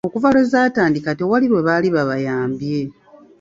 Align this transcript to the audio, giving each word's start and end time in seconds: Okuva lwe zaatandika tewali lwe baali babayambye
Okuva 0.07 0.27
lwe 0.33 0.43
zaatandika 0.51 1.11
tewali 1.19 1.45
lwe 1.51 1.61
baali 1.67 1.87
babayambye 1.95 2.79